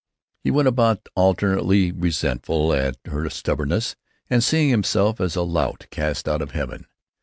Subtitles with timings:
[0.39, 3.95] He went about alternately resentful at her stubbornness
[4.31, 6.87] and seeing himself as a lout cast out of heaven.